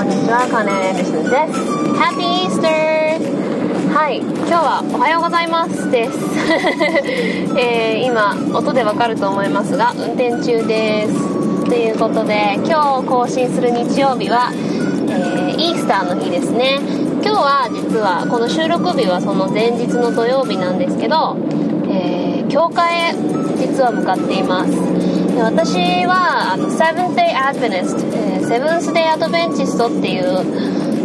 [0.00, 1.60] こんにちはカネン・エンデスンです。
[2.00, 3.92] Happy Easter!
[3.92, 6.16] はい今日はおはようございますです、
[7.60, 11.66] えー、今音でわかると思いますが運転中です。
[11.66, 14.50] ということで今日更新する日曜日は、
[15.10, 16.80] えー、イースターの日ですね。
[17.22, 21.36] 今日は実はこの収録日はその前日の土曜日なんですけど、
[21.90, 23.14] えー、教会へ
[23.58, 24.72] 実は向かっています。
[25.42, 28.19] 私はあの Seventh Day Adventist、
[28.50, 30.24] セブンス・デイ・アドベンチストっていう、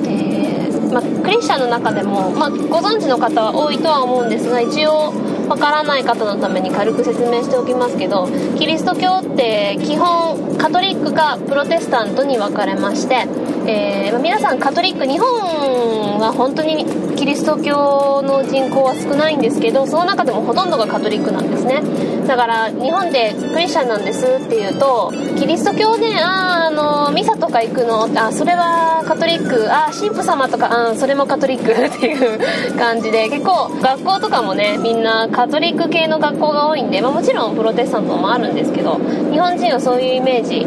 [0.09, 5.13] えー、まクリスチャンの中でも、まご存知の方は多いとは思うんですが一応
[5.47, 8.27] わからない方のために軽く説明しておきますけど
[8.57, 13.27] キリスト教って基本カトリックかプロテスタントに分かれまして、
[13.69, 16.83] えー、皆さんカトリック日本は本当に
[17.25, 21.81] キリスト教の人口は少ないんですけどその中でもほとんどがカトリックなんですね。
[22.27, 28.03] だから日本でクリスチャンなんですっていうとキリスト教ねああのミサとか行くの？
[28.15, 29.73] あそれはカトリック。
[29.73, 38.99] あ神父様とかあそれもカトリック っていう感じで結構学校とかもねみんなカトリック系の学校が多いんで、まあ、もちろんプロテスタントもあるんですけど
[39.31, 40.63] 日本人はそういうイメージ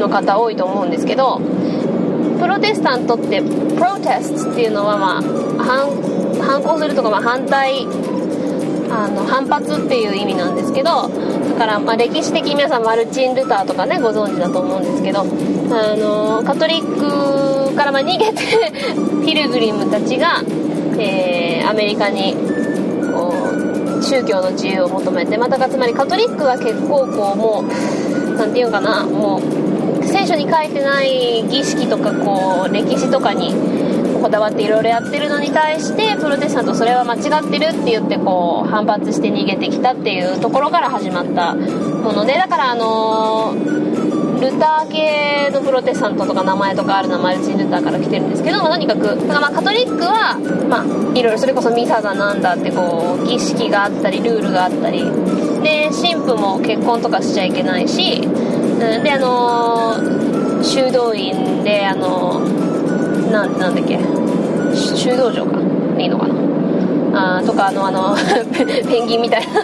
[0.00, 1.40] の方多いと思うんですけど
[2.42, 5.22] プロテスタントってプロテストっていうのはまあ
[6.42, 7.86] 反抗するとかまあ反対
[8.90, 18.42] あの反発っていう意味なんですけどだからまあ歴史的に皆さんマルチン・ルターとかねご存知だと思うんですけどあのカトリックからま逃げて
[19.24, 20.42] ピルグリムたちが、
[20.98, 22.34] えー、アメリカに
[23.14, 29.61] こう宗教の自由を求めてまたつまりカトリックは結構こうもう何て言うかなもう
[30.04, 33.54] 聖書に書いてない儀式とかこう歴史とかに
[34.22, 43.54] こだわっていろいろやってるのに対してプロテスタントそれは間違ってるって言ってこう反発して逃げてきたっていうところから始まったものでだからあの
[44.40, 50.38] ルター系のプロテスタントとか名前とかあるのはマルチン・ルターから来てるんですけど、まあ、とにかくだからまあカトリックは、
[50.68, 55.04] まあ、いろいろそれこそミサだなんだってこう儀式があったりルールがあったり
[55.62, 58.20] で神父も結婚とかしちゃいけないし、
[58.82, 62.40] うん、であの修道院であの
[63.30, 63.98] なんなんだっけ。
[64.74, 65.60] 修道場か。
[65.98, 67.38] いいのかな。
[67.38, 68.16] あとかあのあの
[68.52, 69.60] ペンギンみたいな。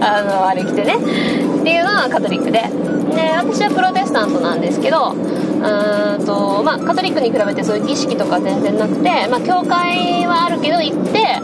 [0.18, 0.96] あのあれ着てね。
[0.96, 2.70] っていうのはカトリックで。
[3.14, 11.40] で私はプロテスタントなんですけどうんと、まあ、カトリックに比べてそういう儀式とか全然なくて、まあ、教会はあるけど行って、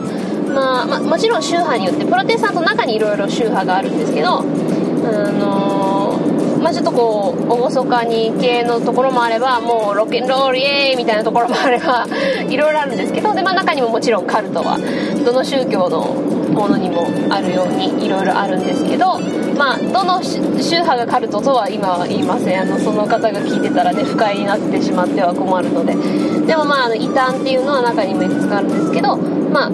[0.54, 5.53] まあ、まあ、もちろん宗派によってプロテスタントの中にいろいろ宗派があるんですけど、あの
[6.64, 12.06] まあ、ちょっとこう厳かに系のところもあればもうロックンロールイエーイみたいなところもあれば
[12.48, 14.78] いろいろあるんですけどで、まあ、中にももちろんカルトは
[15.22, 16.14] どの宗教の
[16.54, 19.20] ものにもあるようにいろいろあるんですけど、
[19.58, 20.40] まあ、どの宗
[20.80, 22.62] 派がカルトとは今は言いません。
[22.62, 25.94] あのその方が聞いてたらね不快になってしまっては困るので。
[26.46, 29.70] でもまああの異端っていうのは中にもいくつかあるんですけどまあ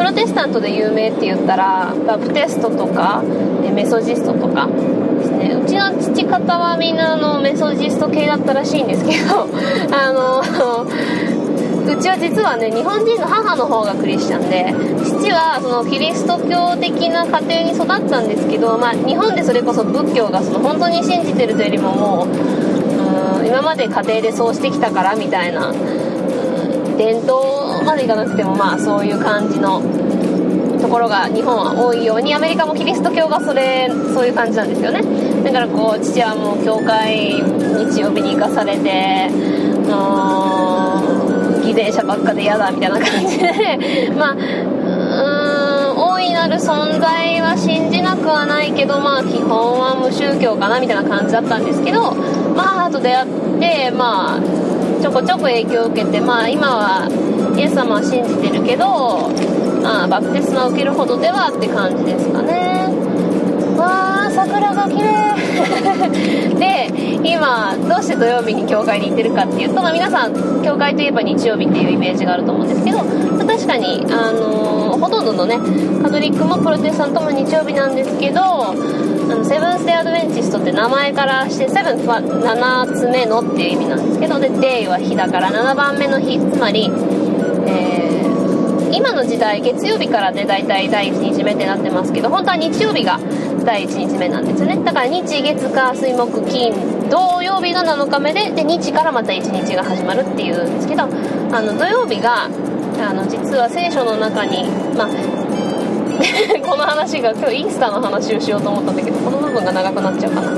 [0.00, 3.22] プロテスタントで有名って言ったらバプテストとか
[3.74, 4.68] メソジストとか
[5.70, 9.46] ちの父方はみんなあのメソジスト系だったらしいんですけど
[9.94, 22.26] あのうちは実はね日本人の母の方がクリスチャンで父はそのキリスト教的な家庭に育ったんですけど、まあ、日本でそれこそ仏教がその本当に信じてるというよりもも
[23.42, 25.72] う今まで家庭でそうしてきたからみたいな
[26.98, 29.80] 伝統までいかなくてもまあそういう感じの
[30.80, 35.29] ところが日本は多いようにアメリカもキリスト教がそれそういう感じなんですよね。
[35.44, 37.42] だからこう父はもう教会
[37.92, 39.30] 日曜日に行かされて
[41.64, 52.12] 偽善者ばっかで嫌だみたいな感じで まあうーん大いなる存在は信じなくはないけどまあ基本は無宗教かなみたいな感じだったんですけど
[52.56, 53.26] まあ母と出会っ
[53.60, 57.08] てまあちょこちょこ影響を受けてまあ今は
[57.56, 59.30] イエス様は信じてるけど
[59.82, 62.69] まあバプテスマを受けるほどではって感じですかね。
[64.30, 65.20] 桜が綺麗。
[66.58, 66.90] で
[67.24, 75.58] 今どうして土曜日に教会に行ってるかっていうと、まあ、皆さん教会といえば日曜日っていうイメージがあると思うんですけど、ま、確かに、あのー、ほとんどのね
[76.02, 78.74] カトリックもプロテスタントも日曜日なんですけどあ
[79.34, 86.38] のセブンス・デイ・アドベンチストって名前からしてセブンスは7つ目のっていう意味なんですけどでデイは日だから7番目の日。
[86.38, 86.90] つまり、
[87.66, 93.20] えー、今の時代月曜日からね大体第1日目ってなってますけど本当は日曜日が
[93.64, 94.76] 第1日目なんですよね。
[94.84, 96.72] だから日月火水木金
[97.10, 101.06] 土曜日が7日目でで日からまた1日が始まるっていうんですけどあ
[101.60, 104.64] の土曜日があの実は聖書の中に
[104.96, 105.08] まあ
[106.68, 110.52] この話が今日イースタの話をしようと思ったんだけどこの部分が長くなっちゃうかな。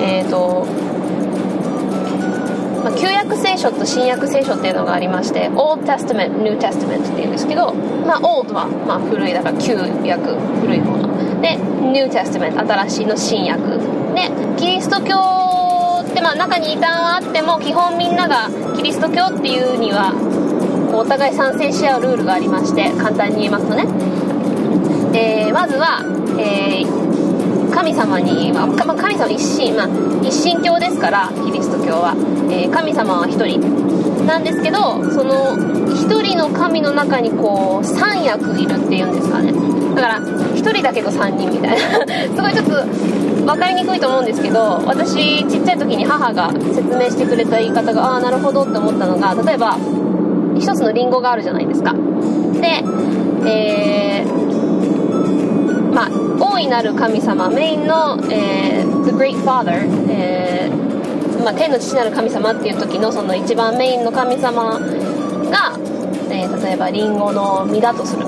[0.00, 0.66] えっ、ー、と
[2.82, 10.80] まあ、旧約聖書と新約聖書っていうのがありまして Old Testament New Testament っていうんですけど、まあ、Old はまあ古いだから旧約古い
[11.40, 13.60] で New Testament 新しいの新約。
[14.14, 15.40] でキリスト教
[16.02, 20.12] ってまあ中に異端はあっても基本みんながキリスト教っていうには
[20.92, 23.84] お互い賛成し合うルールがありまして簡単に言いますとね、
[25.16, 26.02] えー、まずは、
[26.38, 29.88] えー、神様に、まあ、神様一神、まあ、
[30.26, 32.14] 一神教ですからキリスト教は、
[32.50, 34.78] えー、神様は1人なんですけど
[35.10, 39.79] その1人の神の中にこう3役いるっていうんですかね。
[40.00, 41.76] から1人だけど3人みたいな。
[42.34, 42.72] すごいちょっと
[43.44, 49.76] 分かりにくいと思うんですけど私ちっちゃい時に母が説明してくれた言い方がああなるほどって思ったのが例えば
[50.56, 51.94] 一つのリンゴがあるじゃないですか。
[52.60, 52.84] で
[53.46, 65.72] えー、まあ大いなる神様メインの、えー、The Great Father、えー、まあ、天の父なる神様っていう時のその一番メインの神様が、
[66.30, 68.26] えー、例えばリンゴの実だとする。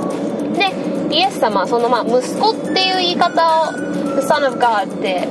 [0.57, 5.29] でイエス様そのまあ息子っていう言い方を The Son of God って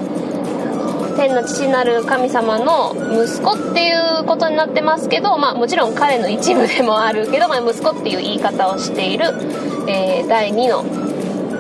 [1.16, 9.26] 天の父なる神様の息子っていうことになってますけど、まあ、もちろん彼の一部でもあるけど、 まあ、息子っていう言い方をしている、
[9.88, 10.84] えー、第2の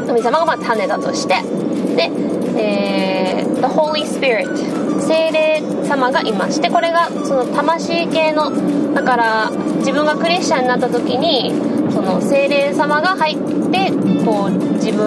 [0.07, 1.35] 神様がまあ種だとして。
[1.95, 2.09] で、
[2.57, 8.51] えー、The Holy Spirit 精霊様がいましてこれがその魂系の
[8.93, 11.51] だから自分がクリスチャンになった時に
[11.91, 13.37] その精霊様が入っ
[13.71, 13.91] て
[14.25, 15.05] こう自分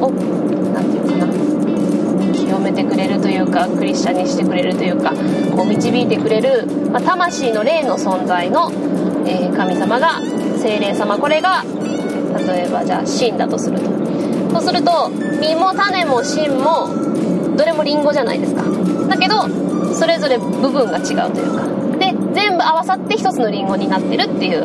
[0.00, 0.10] を
[0.72, 5.12] 何て言うかな清めてくれるというかクリスチャンにしてくれるというか
[5.56, 8.70] こう導いてくれる、まあ、魂の霊の存在の、
[9.26, 10.20] えー、神様が
[10.58, 11.64] 精霊様これが
[12.46, 13.98] 例えばじゃあ神だとすると。
[14.50, 16.88] そうすると実も種も芯も
[17.56, 18.62] どれもリンゴじゃないですか。
[19.08, 19.48] だけど
[19.94, 21.66] それぞれ部分が違うというか。
[21.98, 24.64] で全部合わさって一つのリンゴになってるっていう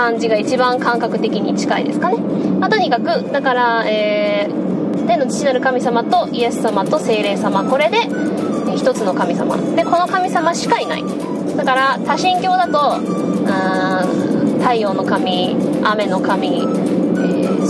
[0.00, 2.16] 感じが一番感覚的に近いですかね、
[2.58, 7.98] まあ、とにかくだから、えー、天の父なる神様とイエス様と精霊様これで
[8.74, 9.58] 一つの神様。
[9.76, 11.04] でこの神様しかいない。
[11.54, 12.98] だから多神教だと
[14.60, 15.54] 太陽の神
[15.84, 16.62] 雨の神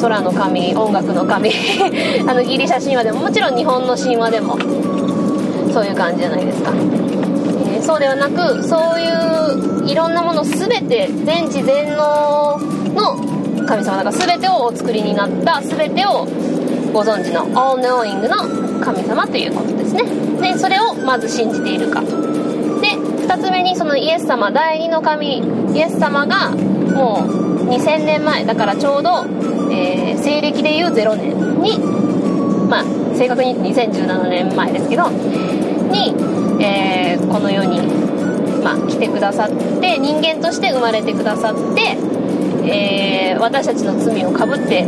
[0.01, 1.51] 空の神音楽の神
[2.29, 4.57] あのギリシャ神話でももちろん日本の神話でも
[5.73, 6.71] そういう感じじゃないですか、
[7.75, 12.59] えー、そうではなくそういういろんなもの全て全知全能
[12.95, 16.27] の神様だから全てをお作りになった全てを
[16.93, 20.05] ご存知の All Knowing の神様ということですね。
[20.41, 22.01] でそれをまず信じているか。
[22.01, 25.39] で2つ目にそのイエス様第2の神
[25.75, 29.25] イエス様がもう2000年前だからちょうど
[29.71, 31.79] えー、西暦でいう0年に、
[32.69, 32.85] まあ、
[33.17, 36.15] 正確に2017年前ですけどに、
[36.63, 37.79] えー、この世に、
[38.63, 41.97] まあ、来てくださって人間として生まれてくださって、
[42.69, 44.85] えー、私たちの罪をかぶって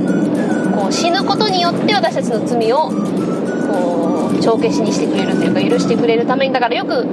[0.75, 7.07] こう死ぬことによって私たちの罪をこう帳消しにしてくれるというか許してくれるためにだからよく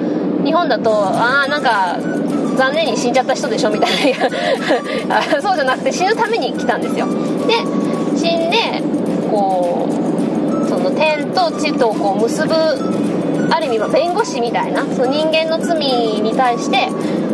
[0.44, 1.97] 日本だとああなんか
[2.57, 4.13] 残念に死んじゃった人でしょみたい
[5.07, 7.07] な そうじゃなくて死ぬために来たんですよ。
[7.47, 7.53] で
[8.17, 8.57] 死んで
[9.31, 12.53] こうその天と地とこう結ぶ
[13.50, 16.89] ある意味弁護士みたいなその人間の罪に対して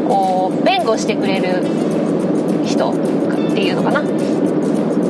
[0.07, 1.63] こう弁護してくれる
[2.65, 2.95] 人っ
[3.53, 4.01] ていうのかな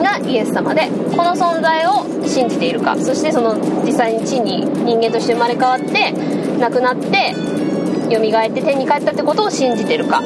[0.02, 2.96] がイエス様でこの存在を信じているか。
[2.98, 6.12] そしてその実際に地に人間として生まれ変わって
[6.60, 7.34] 亡くなって
[8.10, 10.22] 蘇って天に帰ったってことを信じてるか。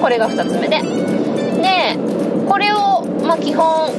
[0.00, 0.80] これが2つ目で。
[1.60, 1.96] で
[2.48, 3.90] これを、ま、基本、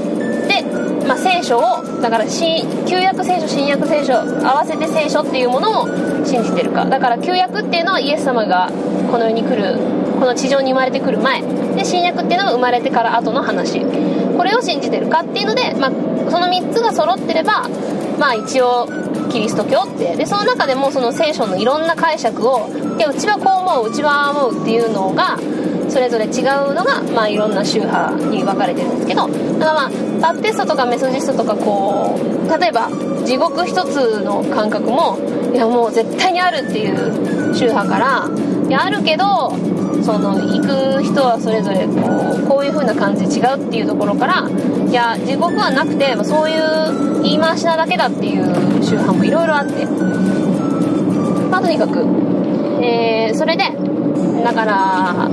[1.12, 6.86] まあ、聖書をだから旧約聖書新約聖書合わせて聖書っていうものを信じてるか。
[6.86, 8.72] だから旧約っていうのはイエス様が
[9.12, 9.78] この世に来る
[10.22, 11.42] この地上に生まれてくる前。
[11.76, 13.82] で新約っていうのは生まれてから後の話。
[14.38, 15.92] これを信じてるかっていうので、まあ、
[16.32, 17.68] その3つが揃ってれば
[18.18, 18.88] まあ一応
[19.30, 20.16] キリスト教って。
[20.16, 25.38] でその中でもその聖書のいろんな解釈をいやうちはこう思ううちは思うっていうのが
[25.92, 29.90] それぞれ違うのが、まあ、いろんな宗派に分かれてるんですけどだからまあ
[30.22, 32.90] バプテストとかメソジストとかこう例えば
[33.26, 35.20] 地獄一つの感覚も
[35.54, 38.30] いやもう絶対にあるっていう宗派から
[38.68, 39.52] いやあるけど
[40.02, 48.46] その行く人はそれぞれこうこういう風な感じで違うっていうところからいや地獄はなくてそういう言い回しなだけだっていう
[48.82, 49.86] 宗派もいろいろあって。
[51.52, 52.00] まあとにかく、
[52.82, 53.66] えー、それで
[54.44, 55.30] だから、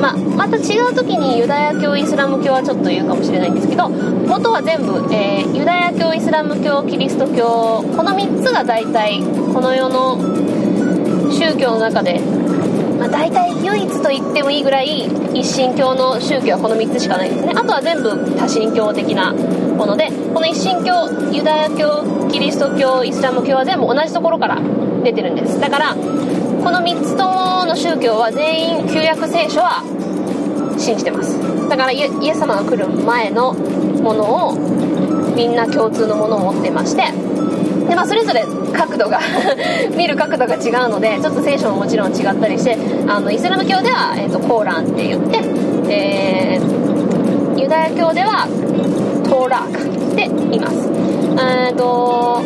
[0.00, 9.20] ま、また違う時にユダヤ教イスラム教はちょっと言うかもしれないんですけど元は全部、えー、ユダヤ教イスラム教キリスト教この3つが大体
[9.52, 10.16] この世の
[11.30, 12.20] 宗教の中で
[13.02, 17.52] まあ、大体唯一と言ってもいいぐらい一神教の宗教はこの3つしかないですね。
[17.52, 24.60] あとは全部多神教的なものでこの一神教ユダヤ教キリスト教イスラム教は全部同じところから
[25.02, 25.58] 出てるんです。
[25.58, 25.96] だから
[26.62, 29.82] この3つともの宗教は全員旧約聖書は
[30.78, 31.36] 信じてます。
[31.68, 34.54] だからイエス様が来る前のものを
[35.34, 37.02] みんな共通のものを持ってまして
[37.88, 39.18] で、まあ、それぞれ角度が
[39.96, 42.76] 見る角度が違うのでちょっと聖書ももちろん違ったりして
[43.08, 45.40] あのイスラム教では、えーと、コーランって言って、
[45.88, 48.46] えー、ユダヤ教では
[49.24, 49.82] トーラーカっ
[50.14, 50.90] て言います。
[51.66, 52.42] えっと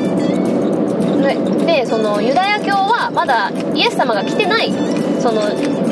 [1.66, 4.72] でそのユダヤ教はまだイエス様が来てない。
[5.20, 5.42] その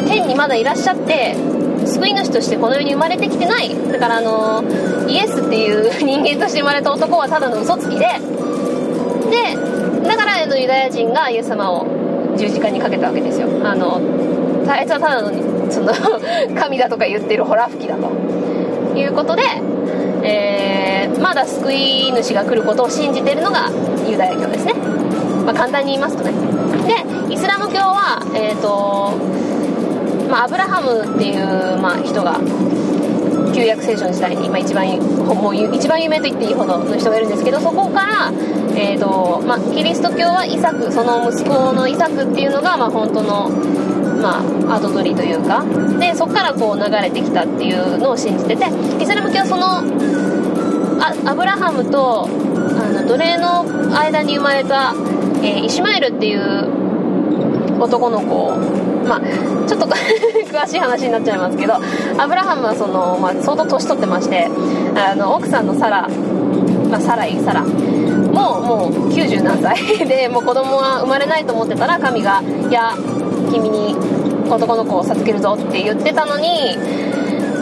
[0.07, 1.35] 天にまだいらっしゃって
[1.87, 3.75] 救い主としてこの世に生まれてきてない。
[3.91, 4.63] だからあの
[5.09, 8.07] イエスっていう人間として生まれた男はただの嘘つきで。
[9.31, 9.57] で
[10.07, 11.87] だからのユダヤ人がイエス様を
[12.37, 13.49] 十字架にかけたわけですよ。
[13.65, 14.01] あの
[14.69, 15.31] あいつはただの
[15.71, 15.93] その
[16.55, 18.13] 神だとか言ってるホラ吹きだと。
[18.97, 19.43] いうことで、
[20.23, 23.69] えー、まだ救い主が来ることを信じてるのが
[24.09, 24.73] ユダヤ教ですね、
[25.45, 26.33] まあ、簡単に言いますとね。
[26.87, 29.45] でイスラム教はえっ、ー、と
[30.35, 32.41] まあ、アブラハムっていう、まあ、人が
[33.55, 38.33] 旧約聖書の時代に、まあ、一番もう一番有名と言っていいほどの人がいるんですけどそこから、
[38.75, 43.49] えーとまあ、キリスト教はイサクその息子のイサクっていうのが、まあ、本当の、
[44.21, 45.63] まあ、後取りというか
[46.01, 48.67] でそこからこう流れてきたっていうのを信じてて
[49.01, 49.79] イスラム教はその
[51.01, 53.63] あアブラハムとあの奴隷の
[53.97, 54.95] 間に生まれた、
[55.45, 58.55] えー、イシュマエルっていう男の子
[59.05, 59.21] まあ、
[59.69, 59.87] ちょっと
[60.49, 61.75] 詳しい話になっちゃいますけど
[62.17, 64.49] アブラハムはその、まあ、相当年取ってまして
[64.97, 66.09] あの奥さんのサラ、
[66.91, 67.63] まあ、サライサラ。
[67.63, 69.77] ももう90何歳。
[70.09, 72.93] でもう子供は生まれないと思ってたら神が「いや
[73.53, 73.95] 君に
[74.51, 76.77] 男の子を授けるぞ」って言ってたのに、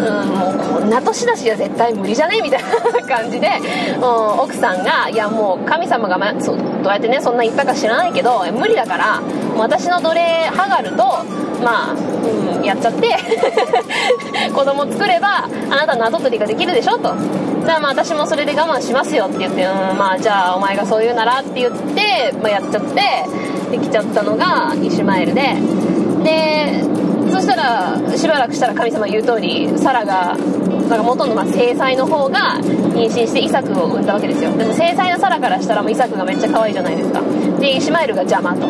[0.03, 2.41] もうこんな年だしは絶対無理じゃね？
[2.43, 3.49] みたいな感じで、
[3.97, 4.05] うん、
[4.41, 9.21] 奥さんがいやもう神様が、ま、そうどうやってねそんな言ったか知らないけど無理だから
[9.57, 10.21] 私の奴隷
[10.55, 11.25] ハガルと
[11.63, 13.17] まあ、うん、やっちゃって
[14.53, 17.15] 子供作ればあなたの跡取りができるでしょと。
[17.65, 23.01] じゃあまあ私もそれで我慢しますよって言って、うん、まあじゃあお前がそう言うならって言って、まあ、やっちゃって
[23.71, 25.55] できちゃったのがイシュマエルで。
[26.25, 26.83] で
[27.33, 34.55] そしたらしばらくしたら神様言う通りサラがなんか元のまあ制裁の方が妊娠してイサクを産んだわけですよ。
[34.57, 37.23] でも制裁のサラからしたらもうイサクがめっちゃ可愛いじゃないですか。
[37.59, 38.69] でイシュマエルが邪魔と。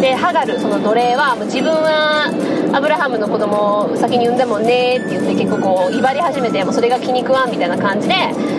[0.00, 2.28] でハガルその奴隷はもう自分は
[2.74, 8.14] アブラハムの子供を先に産んだもんねって言って結構こう威張り始めてもうそれが気に食わんみたいな感じで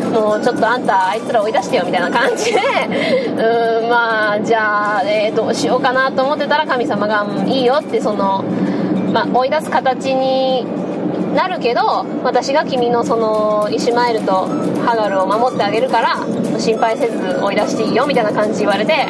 [0.09, 2.57] もうちょっとあんたあいつら追い出してよみたいな感じで
[3.29, 8.43] うんまあじゃあ、えー、どうしようかなと思ってたら神様が、いいよってその
[9.15, 10.65] まあ、追い出す形に
[11.33, 14.45] なるけど私が君のそのイシュマエルと
[14.83, 16.17] ハガルを守ってあげるから
[16.59, 19.07] 心配せず追い出していいよみたいな感じ言われて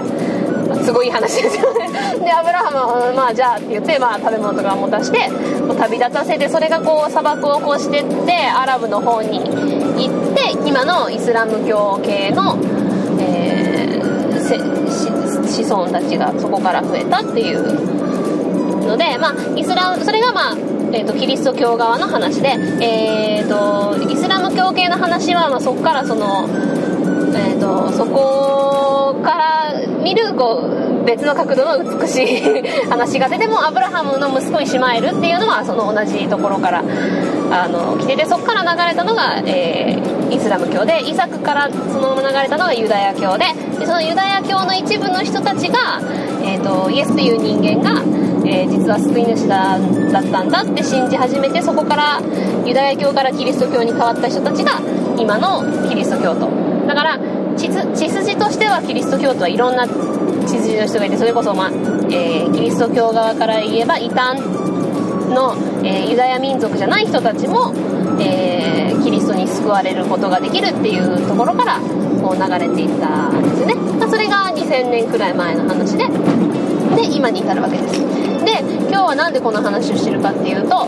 [0.83, 1.89] すごい話ですよね。
[2.19, 5.27] でアブラハムは、まあじゃあって言って、まあ、食べ物とか持たして
[5.79, 12.59] 旅立たせてそれがこう砂漠をこうしてってアラブの方に行って今のイスラム教系の、
[13.19, 18.04] えー、子孫たちがそこから増えたっていう
[18.85, 20.55] ので、まあ、イスラそれが、まあ
[20.93, 22.49] えーと、キリスト教側の話で、
[22.81, 26.47] えーと、イスラム教系の話は、まあ、そこからその、
[27.35, 36.83] えーと、そこから見るこう別の角度の美しい 話が出てもアブラハムの息子イシマエルっていうのはその同じところから
[37.51, 43.45] あの来ててそこから流れたのが、えー、イスラム教でイサクからそのまま流れたのがユダヤ教で
[43.79, 45.99] でそのユダヤ教の一部の人たちが、
[46.43, 48.01] えー、とイエスという人間が
[48.45, 52.21] えー、実は救い主だだったんだって信じ始めてそこから
[52.65, 54.79] ユダヤ教からキリスト教に変わった人たちが
[55.17, 56.49] 今のキリスト教徒。
[56.87, 57.19] だから
[57.57, 61.69] 血筋としてはキリスト教徒はいろんな血筋の人がいてそれこそ、まあ
[62.11, 64.39] えー、キリスト教側から言えば異端
[65.33, 67.73] の、えー、ユダヤ民族じゃない人たちも、
[68.19, 71.79] えー、キリストに救われることができるっていうところから
[72.21, 76.05] こう流れていったんですよね、まあ、それが2000年くらい前の話で。
[76.95, 78.34] で今に至るわけです。
[78.45, 80.87] で今日は何でこの話をしてるかっていうと、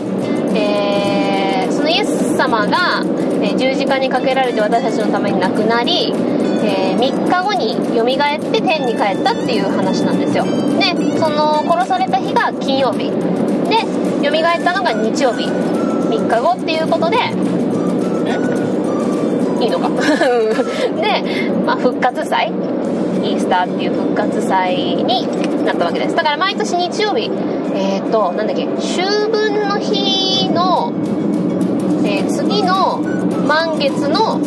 [0.54, 3.02] えー、そのイエス様が、
[3.42, 6.12] え、十字架にかけられて私たちのために亡くなり、
[6.62, 10.44] えー、3日後によみがえって天に帰ったっていう話なんですよ。
[10.44, 13.10] でその殺された日が金曜日。
[13.68, 15.48] でよみがえったのが日曜日。
[15.48, 17.38] 3日後っていうことでん
[19.62, 19.88] いいのか。
[21.02, 22.52] で、まあ、復活祭。
[23.22, 25.26] イースターっていう復活祭に
[25.68, 26.16] なったわけです。
[26.16, 27.30] だから毎年日曜日、
[27.74, 30.92] えっ、ー、となんだっけ秋分の日の、
[32.04, 32.98] えー、次の
[33.46, 34.38] 満月の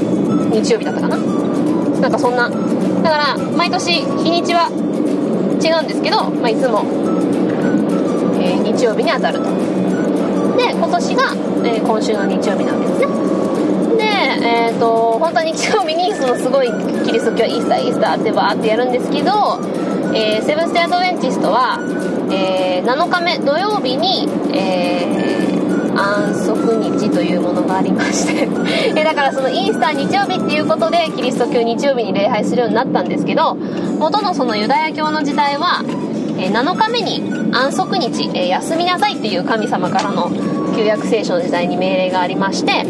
[0.52, 1.18] 日曜日だったかな。
[1.18, 2.50] なんかそんな。
[2.50, 4.70] だから毎年日にちは
[5.64, 6.84] 違うんですけど、まあ、いつも、
[8.42, 9.46] えー、日曜日に当たると。
[10.58, 11.24] で今年が、
[11.64, 13.08] えー、今週の日曜日なんですね。
[13.98, 14.04] で
[14.48, 16.68] えっ、ー、と本当は日曜日にそのすごい
[17.06, 19.60] キリスト教イースターイースターってバーってやるんですけど、
[20.14, 21.80] えー、セブンス・テアドベンチストは、
[22.32, 28.48] えー、7日目土曜日に、えー、安息日というものがありまして
[28.96, 33.56] えだからそのイースター日曜日っていうことでキリスト教日曜日に礼拝するようになったんですけど
[34.00, 35.84] 元のそのユダヤ教の時代は、
[36.38, 40.32] え7日目に安息日、え休みなさいっていう神様からの
[40.76, 42.86] 旧約聖書の時代に命令がありまして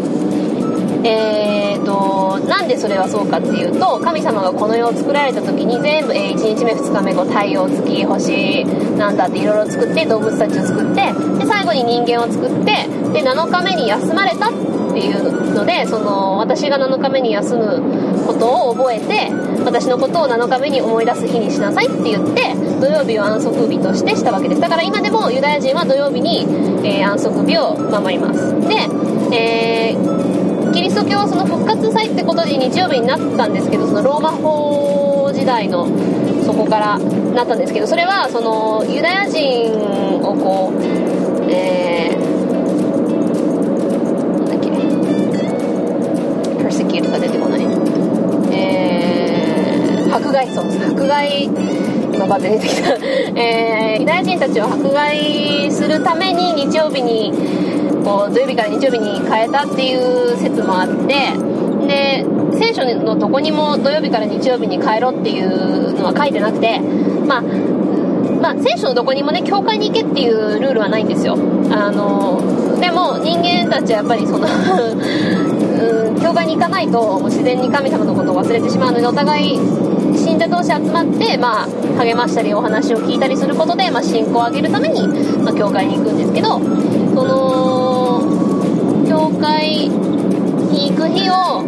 [1.04, 8.66] えーと、なんでそれはそうかっていうと神様がこの世を作られた時に全部、えー、1日目2日目こう太陽月星
[8.98, 11.02] なんだっていろいろ作って動物たちを作って
[11.40, 14.54] で最後に人間を作ってで7日目に休まれたっ
[14.94, 19.32] ていうのでその私が7日目に休むことを覚えて
[19.66, 24.62] 私のことを7日目に思い出す日にしなさいって言って土曜日を安息日としてしたわけです。
[24.62, 26.40] だから今でもユダヤ人は土曜日に、
[26.84, 28.60] えー、安息日を守ります。
[28.68, 28.76] で、
[29.36, 30.41] えー
[30.74, 35.86] キリスト教はその復活祭ってことで日曜日になったんですけどそのローマ法時代の
[36.46, 39.74] そこからなったんですけどそれはそのユダヤ人
[40.24, 40.82] をこう
[41.54, 42.20] えー、
[44.38, 44.70] なんだっけ
[46.64, 47.62] persecute が出てこない。
[48.54, 51.46] えー、迫害そう迫害
[52.14, 52.94] 今場で出てきた。
[53.40, 57.32] えー、ユダヤ人たちを迫害するために日曜日に
[58.04, 61.34] こう土曜日から日曜日に変えたっていう説もあって
[61.88, 62.26] で
[62.58, 67.42] 聖書のどこにも土曜日から日曜日に変えろっていうのは書いてなくてまあ
[68.42, 71.38] まあ、聖書のどこにもね教会に行けっていうルールはないんですよ。
[71.70, 72.42] あの
[72.82, 79.60] でも人間たちはやっぱりその うん教会に行かないと自然に神様のことを忘れてしまうのでお互い
[80.18, 81.68] 信者同士集まって、まあ、
[82.04, 85.08] 励ましたりお話を聞いたりすることで、まあ、信仰を上げるために、
[85.40, 91.64] まあ、教会に行くんですけどその教会に行く日を、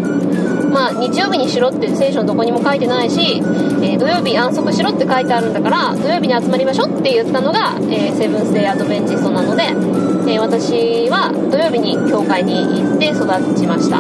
[0.71, 13.97] まあ、日曜日にしろって聖書のどこにも書いてないし、えー、土曜日安息しろって書いてあるんだから土曜日に集まりましょうって言ったのが、えー、セブンス・デイ・アドベンチストなので、えー、私は土曜日に教会に行って育ちました。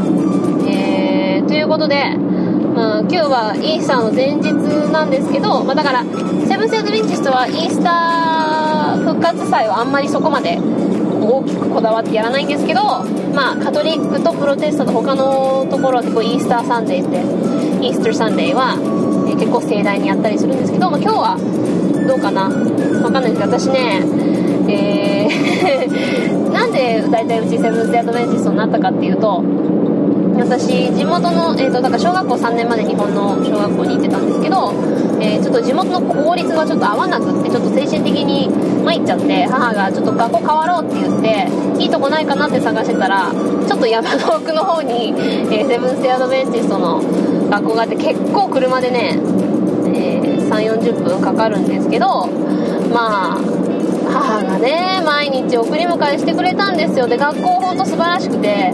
[0.65, 2.15] えー、ということで、
[2.83, 4.51] 今日はイースターの前日
[4.91, 12.83] なんですけど、まあ、だからセブンス・アドベンチストはイースター復活祭はあんまりそこまで大きくこだわってやらないんですけど、
[13.33, 17.17] まあ、カトリックとプロテスタント他のところは結構イースターサンデーって
[17.85, 18.75] イースターサンデーは、
[19.39, 21.37] 結構盛大にやったりするんですけど、まあ、今日は
[22.07, 22.49] どうかな？
[23.03, 24.03] わかんないですけど私ね
[24.67, 29.43] えー なんで大体うちセブンス・アドベンチストになったかっていうと
[30.35, 34.73] 私地元の、えーと、だから小学校3年まで日本の小学校に行ってたんですけど、
[35.21, 38.49] えー、ちょっと地元の公立がちょっと合わなくってちょっと精神的に
[38.83, 41.21] 参っちゃって母がちょっと学校変わろうって言っ
[41.77, 47.01] ていいとこないかなって探してたらちょっと山の奥の方に、えー、セブンス・テアドベンチストの
[47.49, 49.19] 学校があって結構車でね、
[49.93, 52.27] えー、3 4 0分かかるんですけど
[52.91, 53.63] まあ
[54.11, 57.07] 母がね毎日送り迎えしてくれたんですよ。
[57.07, 58.71] で学校ほんと素晴らしくて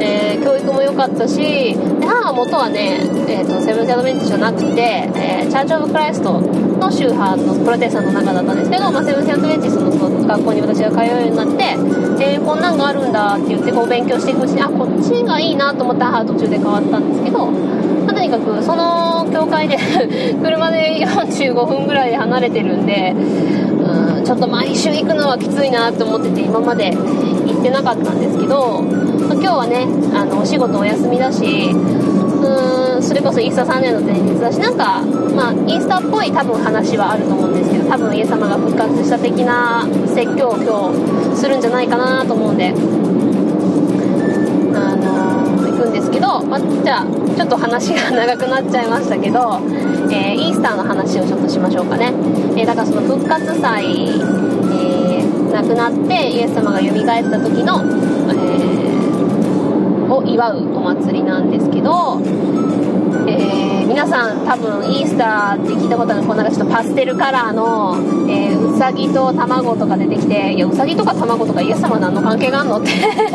[0.00, 19.76] えー、教育も良かったしで母は元はね、えーと、セブンス・アドベンチじゃなくて、えー、チャーチ・オブ・クライストの宗派のプロテスタントの中だったんですけど、まあ、セブンス・アドベンチスのその学校に私が通うようになって、えー、こんなんがあるんだって言ってこう勉強していくうちにあこっちがいいなと思って母は途中で変わったんですけど、まあ、とにかくその教会で
[20.42, 26.90] 車で45分ぐらいで離れてるんでうんちょっと毎週行くのはきついなと思ってて今まで
[27.52, 35.02] 行ってなかったんですけど、まあ、今日はねあのお仕事お休みだしうーんそれこそイースター3年の前日だしなんか、
[35.34, 40.92] まあ、イースターっぽい多分話はあると思うんですけど多分イエス様が復活した的な説教を今
[41.32, 42.68] 日するんじゃないかなと思うんで
[44.74, 47.06] あの、行くんですけど、まあ、じゃあ
[47.36, 49.60] ちょっと話が長くなっちゃいましたけど、
[50.10, 52.06] えー、イースターの話をちょっとしましょうかね、
[52.56, 54.08] えー、だからその復活祭、
[55.56, 57.80] 亡くなってイエス様が蘇った時の、
[58.30, 62.20] えを祝うお祭りなんですけど、
[63.26, 67.96] えー、皆さん多分イースターって聞いたことあるこうなんかちょっとパステルカラーの、
[68.30, 72.90] えー、うさぎと卵とか出てきていやうさぎとか卵とかイエス様何の関係があるのって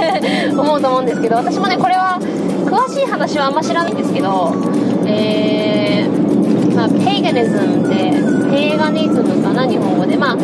[0.55, 2.19] 思うと思うんですけど私もねこれは
[2.65, 4.53] 詳しい話はあんま知らないんですけど、
[5.05, 7.95] えー、まあ、ペイガニズムって
[8.49, 10.15] ペーガニズムかな日本語で。
[10.15, 10.37] まあ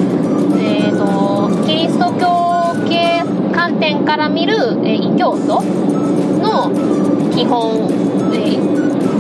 [1.68, 3.22] キリスト教系
[3.54, 5.62] 観点から見る、え異教徒
[6.42, 6.72] の
[7.36, 7.92] 基本、
[8.34, 8.56] え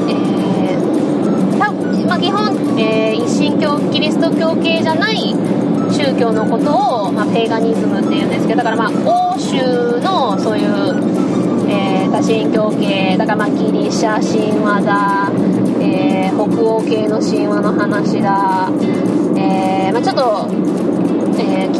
[0.08, 1.74] えー、た
[2.08, 5.36] まあ、基本、えー、一神教キリスト教系じゃない
[5.92, 10.70] 宗教のことを、まあ、ペーガニズムっていうんですけどだからまあ欧州のそういう、
[11.70, 15.30] えー、多神教系だからまあギリシャ神話だ、
[15.84, 18.70] えー、北欧系の神話の話だ、
[19.36, 20.97] えーまあ、ちょっと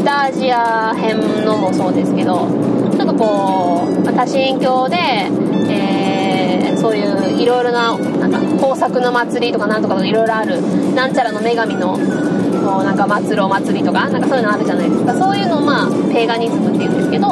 [0.08, 2.48] 北アジア編のもそうですけど
[2.96, 10.62] ちょっとこう多神教で、えーそういういろいろななんか豊作の祭りとかなんとかいろいろある
[10.94, 15.14] なんちゃらの女神のなんか祭るお祭りとかなんかそういうのあるじゃないですか。
[15.16, 17.28] そういうのをまあペーガニズムっていうんですけど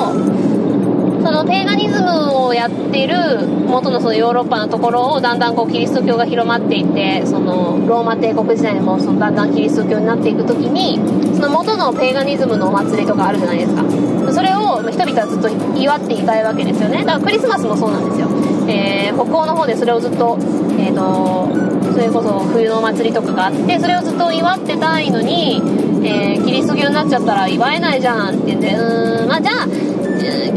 [1.25, 10.97] そのペーガニズムをやってる元のそのヨーロッパのところをだんだんこうキリスト教が広まっていってそのローマ帝国時代にもそのだんだんキリスト教になっていく時に
[11.35, 13.83] その元のペーガニズムのお祭りとかあるじゃないですか。
[14.31, 16.99] それを人々はずっと祝っていたいわけですよね。
[16.99, 18.27] だからクリスマスもそうなんですよ、
[18.67, 20.37] えー北欧の方でそれをずっと,、
[20.77, 25.61] えー、とそれこそ冬のお祭りとかがあってそれをずっと祝ってたいのに、
[26.03, 29.67] えーキリスト教になっちゃったら祝えないじゃんって言ってうーんまあじゃあ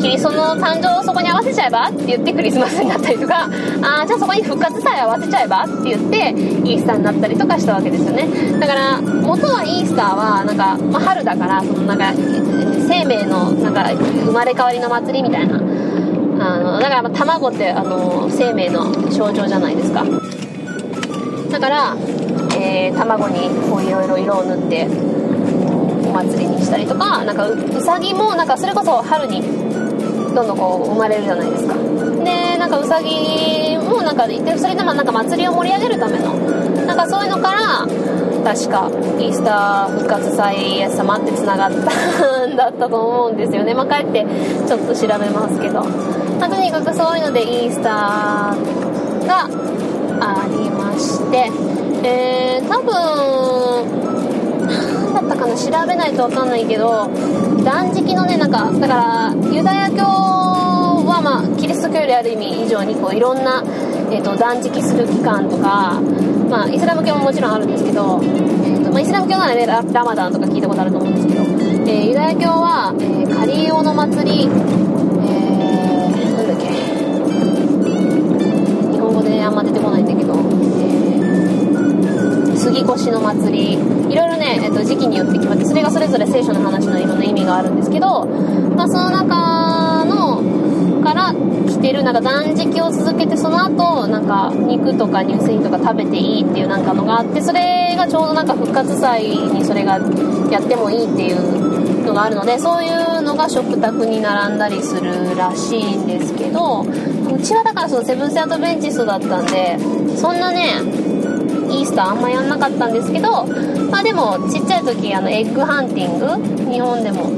[0.00, 3.48] キリストの誕生をそこに合わせちゃえばって言ってクリスマスになったりとか
[3.83, 8.28] あじゃあそこに復活さえ合わせちゃえばって言ってイースターになったりとかしたわけですよね。
[8.59, 15.61] だから元はイースターはなんか、まあ、春だからそのなんか生命のなんか生まれ変わりの祭りみたいな。
[16.40, 20.04] あのだからまあ卵ってあの生命の象徴じゃないですか。
[21.50, 21.96] だから、
[22.57, 24.87] えー卵にこういろいろ色を塗って
[26.24, 29.42] 祭りにしたりとかなんかうさぎもなんかそれこそ春に
[30.35, 31.74] どんどんこう生まれるじゃないですか。
[32.24, 36.35] でなんかうさぎもなんかでそれでもなんか祭りを盛り上げるための
[36.87, 37.87] なんかそういうのから
[38.44, 43.74] 確かイースター復活祭イエス様ってつながったんだったと思うんですよね。
[43.74, 44.26] まあ帰って
[44.66, 49.48] ちょっと調べますけど、まあとにかくそういうのでイースターが
[50.20, 51.50] ありまして。
[52.00, 54.17] えー、多分
[55.38, 57.09] かな調べないと分かんないけど
[57.64, 63.62] 断食のねなんかだからユダヤ教はまあキリスト教よりある意味以上にこういろんな、
[64.11, 66.01] えー、と断食する期間とか、
[66.51, 71.40] まあ、イスラム教ももちろんあるんですけど、えーとまあ、イスラム教ならねララマダンとか聞いたことあると思うんですけど、
[71.90, 74.48] えーユダヤ教は、えーカリオの祭り、
[82.78, 83.72] 杉越の祭り。
[83.74, 91.34] いろいろね、えっと、時期によって決まってそれがそれぞれ聖書の話のいろんな意味があるんですけど、まあ、その中のから
[91.68, 99.98] 来てるなんか断食を続けてその後なんか肉とか乳製品とか食べていいっていうなんかのがあってそれがちょうどなんか復活祭にそれが
[100.50, 109.78] やってもいいっていうのがあるのでそういうのが食卓に並んだりするらしいんですけどうちはだからそのセブンス・アドベンチストだったんで
[110.16, 110.97] そんなね
[112.04, 113.44] あんまやんなかったんですけど
[113.90, 117.30] まあでもちっちゃい時あのエッグハンティング日本でも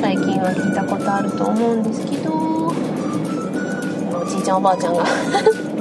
[0.00, 2.32] 最近は聞いたことあると思うんですけど
[4.18, 5.04] おじいちゃんおばあちゃんが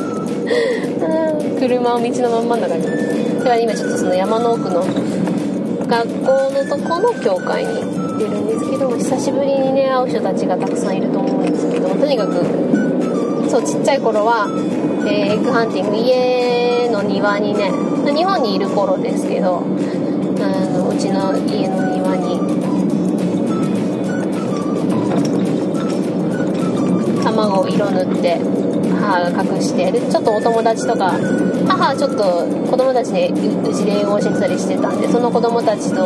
[1.59, 2.83] 車を道のまん真ん中に
[3.39, 4.83] だから今ちょっとその山の奥の
[5.87, 12.33] 学校のとこの教会に行ってるんですけど久しぶりにね会う人たちがたくさんいると思うんですけどとにかく
[13.49, 14.47] そうちっちゃい頃は、
[15.07, 16.03] えーエッグハンティング家
[16.71, 16.74] の
[17.07, 17.71] 庭にね
[18.13, 22.65] 日本にいる頃ですけどあのうちの家の庭に。
[27.25, 28.39] 卵を色塗って
[29.01, 31.11] 母が隠してでちょっとお友達とか
[31.67, 36.05] 母はちょっと子供たちにううちで英語を教えてたりしてたんでその子供たちと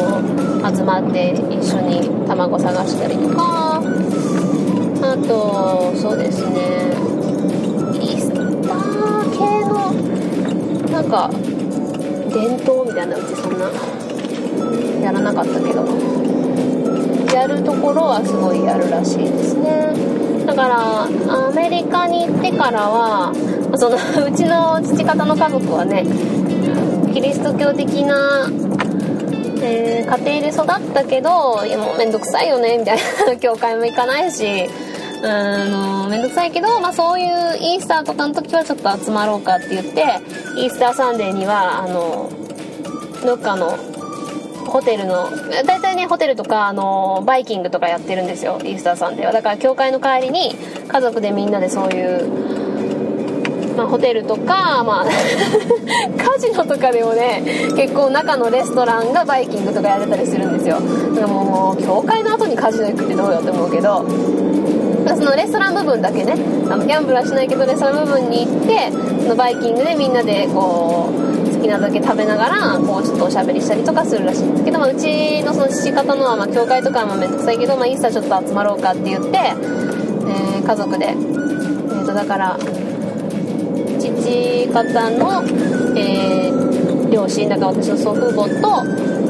[0.76, 3.82] 集まって一緒に卵探したりとか。
[5.02, 6.89] あとそうですね。
[11.10, 11.30] なんか
[12.30, 13.66] 伝統みたいなうちそんな
[15.02, 16.20] やらなかったけど。
[17.34, 19.94] やるところはすごいやるらしいですね。
[20.46, 21.04] だから
[21.48, 23.32] アメリカに行ってからは
[23.76, 26.04] そのうちの父方の家族はね
[27.14, 28.50] キリスト教的な、
[29.62, 34.68] えー家庭で育ったけどいやもうめんどくさいよねみたいな教会も行かないし
[35.22, 37.28] あのめんどくさいけど、まあ、そういう
[37.58, 40.04] イースターとかの時はちょっと集まろうかって言って
[40.58, 42.30] イースターサンデーにはあの
[43.26, 43.78] どっかの
[44.70, 45.30] ホテルの
[45.66, 49.32] 大体ねホテルとかあのバイキングとかやってるんですよイースターサンデーは。
[49.32, 50.56] だから教会の帰りに
[50.88, 52.02] 家族でみんなでそうい
[53.72, 55.06] う、まあ、ホテルとか、まあ、
[56.24, 57.44] カジノとかでもね
[57.76, 60.78] 結構中のレストランがバイキングとかやってたりするんですよ。
[61.16, 64.06] だからもう教会の後にカジノ行くってどうよって思うけど
[65.16, 66.34] そのレストラン部分だけね
[66.70, 68.92] あのギャンブルはしないけどレストラン部分に行って
[69.24, 74.44] そのバイキングでみんなでこう好きなだけ食べながらこうちょっとおしゃべりしたりとかするらしい。
[74.44, 82.58] んですけど、まあ、うちのその父方のは、まあ、教会とかもめんどくさいけど、まあ、イースタちょっと集まろうかって言って、えー、家族で、えー、とだから
[84.00, 85.44] 父方の、
[85.98, 88.84] えー、両親だから私の祖父母と、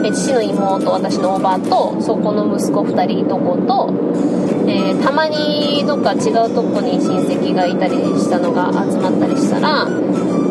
[0.03, 3.93] え父の妹私のおばとそこの息子2人いとこと、
[4.67, 9.85] えー、たまにどっか違うとこに親戚がいたりしたのが集まったりしたら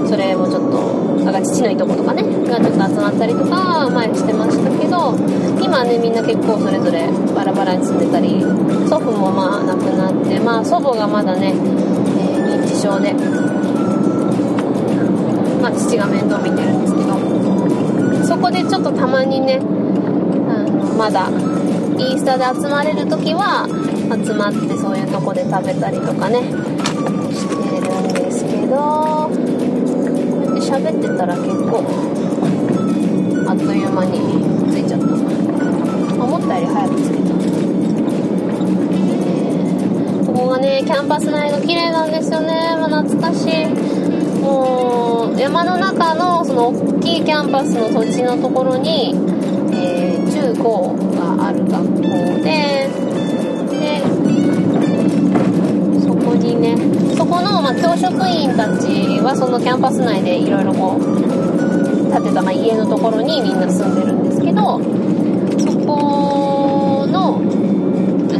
[0.06, 5.14] それもちょっとだか父のいとことかねがちょっと集まったりとか前してましたけど
[5.62, 8.40] 今ねみんな結構それぞれバラバラに住んでたり
[8.88, 13.12] 祖父もまあ亡くなってまあ祖母がまだね、えー、認知症で
[15.58, 17.17] まあ、父が面倒見てるんですけど
[18.28, 19.62] そこでちょっとたまにねあ
[20.62, 21.30] のまだ
[21.98, 23.64] インスタで集まれる時は
[24.22, 26.42] 集まってそういうとこで食べたりとかね
[27.32, 29.40] してるんですけどこう
[30.44, 31.80] やって喋ってたら結構
[33.48, 34.20] あっという間に
[34.76, 35.06] 着いちゃった
[36.22, 37.32] 思ったより早く着けた。
[40.26, 43.97] ここがねキャンパス内が綺麗なんですよね、ま、懐かしい。
[44.48, 49.14] もう山の中のその大きいキャンパスの土地のところに、
[49.74, 52.02] えー、中高がある学校
[52.42, 52.88] で
[53.68, 54.00] で
[56.00, 56.76] そこにね
[57.14, 64.80] そこの、ま、教職員たちはそのキャンパス内でいろいろこう建てた、ま、家のところにみんな住んでるんですけど
[65.60, 67.42] そこの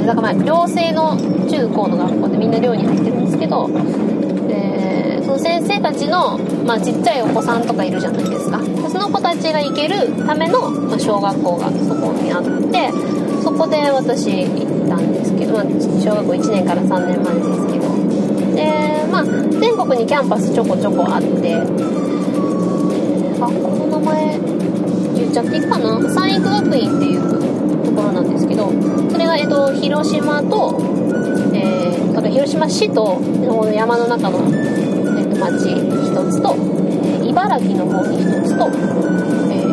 [0.07, 1.17] だからまあ寮生の
[1.47, 3.69] 中高の学校でみんな寮に入ってるんですけど
[5.39, 8.61] 先生たちの、まあ、ちっちゃいお子さんとかいるじゃないですか。
[8.89, 12.91] その子たちが行けるための、まあ、小学校がそこにあって
[13.43, 17.89] そこで私行ったんですけど、まあ、小学校1年から3年までですけど。
[18.55, 21.55] でまあ全国にキャンパスちょこちょこあって。
[23.41, 24.39] あこの名前
[25.15, 26.11] 言っちゃっていいかな？
[26.11, 28.73] 三育学院っていうところなんですけど
[29.11, 30.77] それが、えっと、広島と、
[31.55, 33.21] えー、広島市と
[33.73, 34.78] 山の中の
[35.51, 36.55] 町1つと、
[37.23, 38.69] え茨城の方に1つと、
[39.51, 39.65] え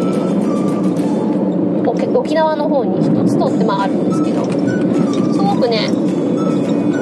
[1.84, 4.50] ー、沖縄の方に1つとってまああるんですけどす
[5.40, 5.90] ごくね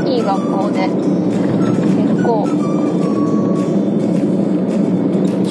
[0.10, 2.48] いい学校で結構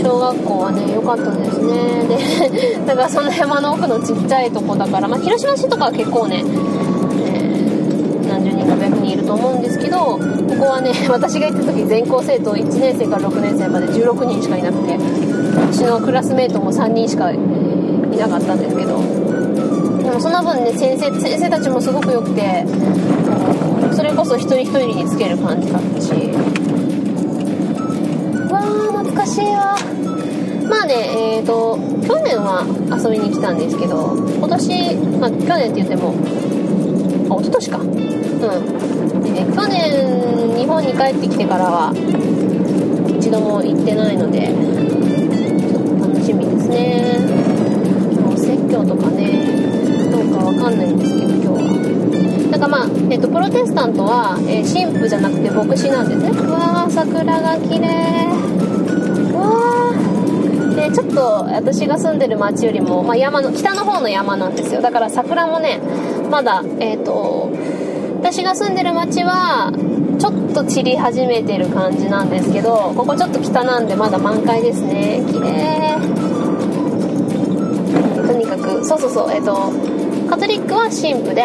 [0.03, 2.03] 小学校はね良かったですね。
[2.09, 6.45] で だからその山の奥のちっちゃいとこだから、まあ、広島市とかは結構ね
[9.12, 10.18] いると思うんですけどこ
[10.59, 14.98] こはね 私が行った時全校生徒1年生から6年生まで16人しかいなくて
[15.70, 17.38] 私のクラスメートも3人しかい
[18.16, 18.98] なかったんですけど
[20.03, 22.64] でもその分ね先生先生たちもすごく良くて
[23.92, 26.11] それこそ一人一人につける感じだったし。
[28.51, 29.77] わー懐かしいわ。
[30.68, 36.14] まあねえーと去年は遊びに来たんですけど今年、まあ、去年って言っても
[37.37, 37.79] あ一昨年か。
[37.79, 37.88] うん。
[39.23, 41.92] で去年日本に帰ってきてからは
[43.18, 47.18] 一度も行ってないのでちょっと楽しみですね。
[48.27, 49.47] お説教とかね
[50.11, 51.73] どうかわかんないんですけど今日は。
[52.51, 56.29] なんかまあ、えっと、プロテスタントは、えー、神父じゃなくて牧師なんですね。
[56.31, 57.88] うわー桜が綺麗
[59.33, 60.75] わー。
[60.75, 64.83] でちょっと私が住んでる町よりも、まあ、山の北の方の山なんですよ。
[64.83, 65.81] だから桜もね
[66.31, 67.22] まだ、え、ー、と、
[68.23, 69.73] 私が住んでる町は、
[70.17, 75.21] ちょっと散り始めてる感じなんですけど、ここちょっと北なんでまだ満開ですね。
[75.27, 75.99] 綺麗。
[78.25, 79.73] とにかく、そうそうそう、えっ、と、
[80.31, 81.43] カトリックは神父で、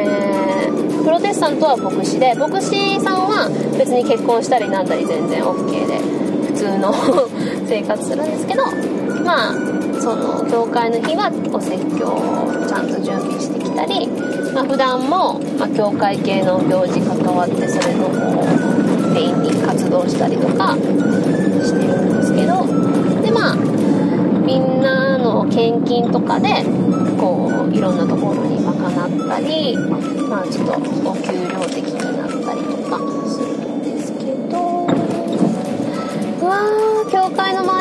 [0.00, 5.98] えー、プロテスタントは牧師で、牧師さんは別に結婚したりなんだり全然 OK で、
[6.46, 6.94] 普通の
[7.68, 8.64] 生活するんですけど、
[9.26, 14.08] まあ、その教会の日はお説教をちゃんと準備してきたり、
[14.54, 18.08] まあ、普段も、まあ、教会系の行事関わってそれの
[19.12, 22.64] メインに活動したりとかしてるんですけど
[23.20, 23.56] でまあ
[24.40, 26.48] みんなの献金とかで
[27.20, 32.96] こういろんなところに賄ったり、まあ、ちょっとお給料的になったりとか
[33.28, 34.88] するんですけど
[36.40, 37.79] うわー教会の周り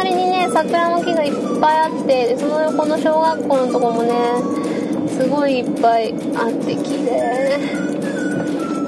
[0.52, 4.14] 桜の木がいっぱいあってその横の小学校のとこもね
[5.20, 7.60] すごいいっぱいあって綺麗。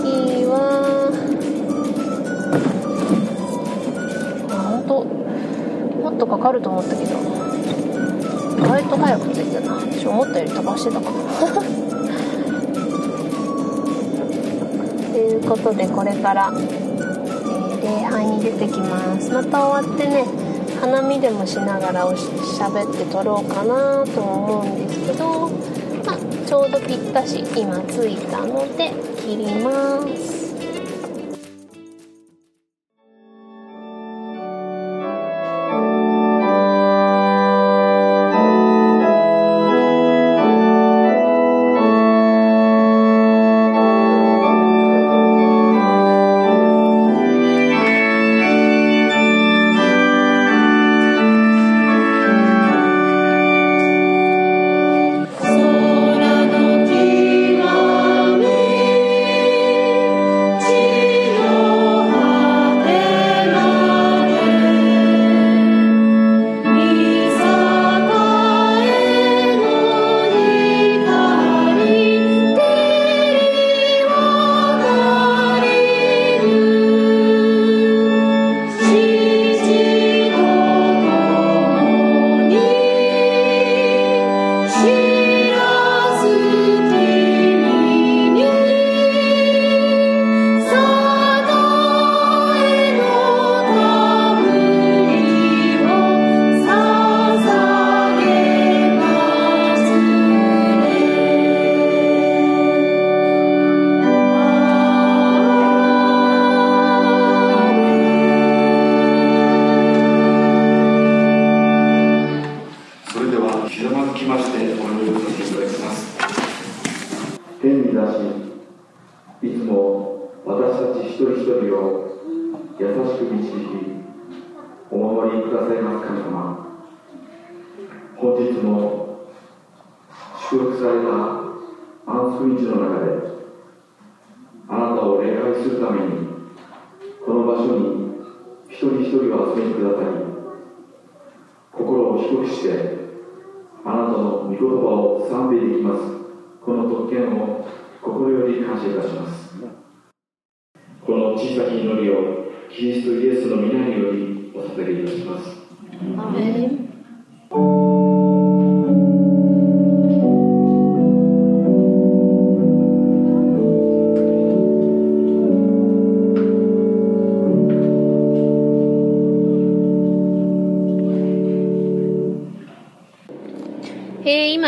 [0.03, 1.11] いいわ。
[4.49, 5.03] あ本当
[6.01, 7.19] もっとかかると思ったけど。
[8.57, 9.73] 意外と早く着いたな。
[9.75, 11.11] 私思ったより飛ばしてたかな
[15.11, 19.29] ということでこれから、えー、礼拝に出てきます。
[19.31, 20.25] また終わってね。
[20.81, 25.47] 花見でもしながらおしゃべって撮ろうかなと思うんですけど、
[26.03, 28.89] まあ、ちょうどぴったし今着いたので
[29.21, 30.40] 切ります。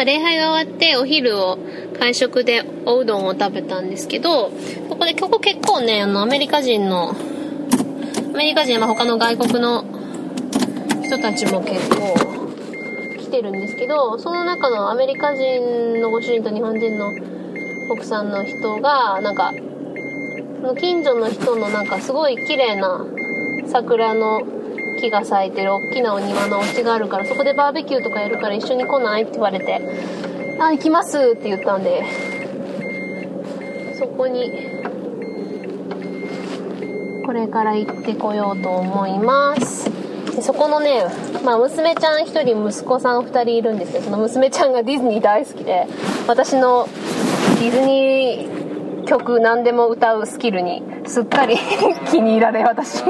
[0.06, 1.58] 礼拝が終わってお昼を
[2.00, 4.52] 会食でおうどんを食べたんですけど、
[4.90, 9.86] ここで、ここ結構ね、あの、アメリカ人の、アメリカ人、まあ、他の外国の
[11.04, 12.16] 人たちも結構
[13.20, 17.14] 来てるんですけど、その中のアメリカ人のご主人と日本人の
[17.90, 19.54] 奥さんの人が、なんか、
[20.80, 23.06] 近所の人のなんかすごい綺麗な
[23.68, 24.42] 桜の
[25.04, 29.24] 木が咲いてる大きなお庭のお家があるからそこでバーベキューとかやるから一緒に来ない？
[29.24, 29.82] って言われて
[30.60, 32.04] 「あ行きます」って言ったんで。
[34.04, 34.52] そこに
[37.26, 39.90] これから行ってこようと思います。
[40.36, 41.06] でそこのね、
[41.46, 45.88] まあ、娘ちゃん1人息子さん2人いるんですけどその娘ちゃんがディズニー大好きで
[46.28, 46.88] 私の
[47.60, 51.56] ディズニー曲何でも歌うスキルにすっかり
[52.12, 53.04] 気に入られ私。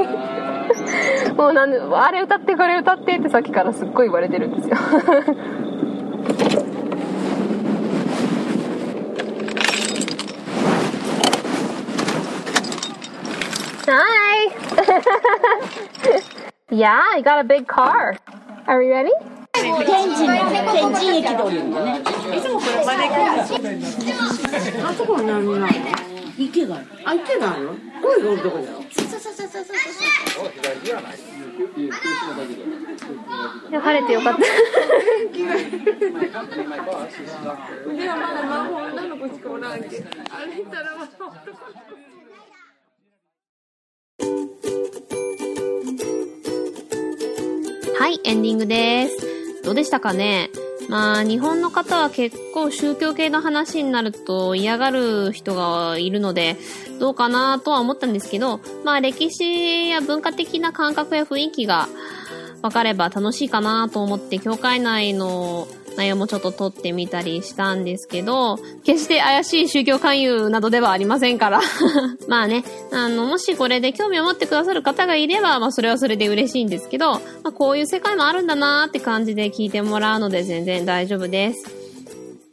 [1.36, 4.76] もうなんで、あれ歌ってこれ歌ってってさっきからすっごい言われてるんですよ。
[13.86, 14.48] Hi!
[16.70, 18.16] yeah, I got a big car.
[18.66, 19.12] Are we ready?
[19.52, 19.72] 天
[20.14, 22.00] 神天神駅で降りるんだね。
[22.00, 23.02] いつもこれ真似
[24.82, 25.68] あそこは何なの
[26.36, 26.86] 池がある。
[27.04, 27.74] あ、池があるの？
[28.02, 28.70] 声がおるとこだよ。
[28.90, 29.76] そうそうそうそうそう
[30.34, 30.50] そう。
[33.70, 34.40] いや晴れてよかった。
[37.88, 39.88] 腕はまだ魔法女の子しかおらんけ。
[39.88, 39.94] 歩
[40.60, 41.40] いたら魔法男
[47.96, 49.62] はい、エンディングです。
[49.62, 50.50] どうでしたかね？
[50.88, 56.56] まあ、日本の方は結構宗教系の話になると嫌がる人がいるので、
[57.00, 61.88] どうかなとは思ったんですけど、まあ歴史や文化的な感覚や雰囲気が
[62.62, 65.66] 分かれば楽しいかなと思って、教会内の
[65.96, 71.60] 内容もちょっと撮ってみたりしたんですけど、決して怪しい宗教勧誘などではありませんから。
[72.28, 81.84] まあね、あの、もしこれで興味を持ってくださる方がいれば、まあそれはそれで嬉しいんですけど、まあこういう世界もあるんだなーって感じで聞いてもらうので全然大丈夫です。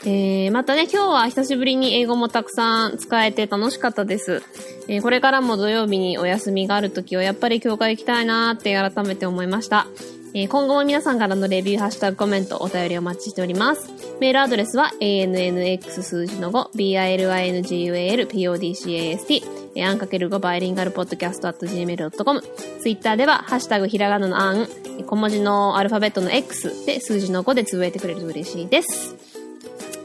[0.04, 4.42] えー、またね、今日は久しぶりに英語もたくさん使えて楽しかったです。
[4.88, 9.86] えー、これからも土曜日にお休みがあるときはやっぱり教会行きたいなーって改めて思いました。
[10.34, 13.90] えー、今後も皆さんからのレビュー、ハッシュタグ、コメント、お便りお待ちしております。
[14.22, 22.42] メールアドレスは ANNX 数字の5、BILINGUAL、PODCAST、アンかける5バイリンガルポッドキャスト at gmail.com。
[22.80, 24.68] ツイッターでは、ハッシュタグ、ひらがなのアン、
[25.06, 29.16] 小文字のアルファベットの X で数字の5でつぶやいてくれると嬉しいです。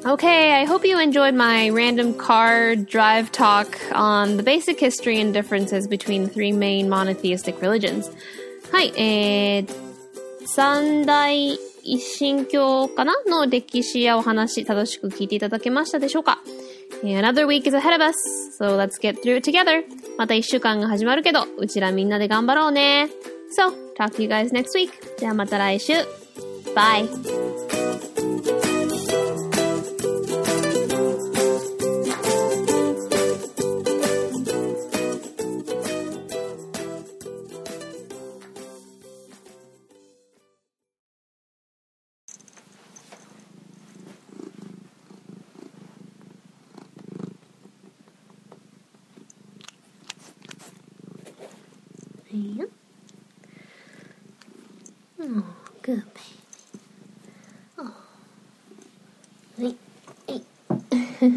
[0.07, 5.33] Okay, I hope you enjoyed my random car drive talk on the basic history and
[5.33, 8.13] differences between the three main monotheistic religions.
[8.71, 9.86] はい、えー、
[10.47, 16.41] 三大一神教かなの歴史やお話、正しく聞いていただけましたでしょうか
[17.03, 18.15] Another week is ahead of us,
[18.59, 19.85] so let's get through it together.
[20.17, 23.09] また一週間が始まるけど、うちらみんなで頑張ろうね。
[23.59, 24.91] So, talk to you guys next week.
[25.19, 25.93] じゃあまた来週。
[26.75, 27.96] Bye!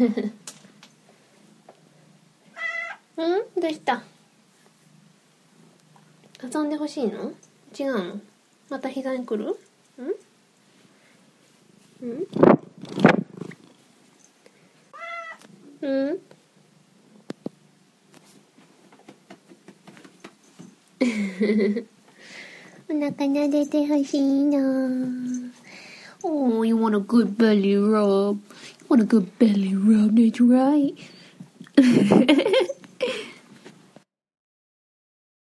[0.00, 0.04] う
[3.22, 3.26] ん？
[3.60, 4.02] どうした？
[6.42, 7.32] 遊んでほしいの？
[7.78, 8.20] 違うの？
[8.70, 9.58] また膝に来る？
[9.98, 10.06] うん？
[12.02, 12.26] うん？
[15.82, 16.18] うん？
[22.88, 24.58] お腹撫でてほしいな
[26.22, 28.38] Oh, you want a good belly rub?
[28.90, 30.98] Want a good belly rub, that's right.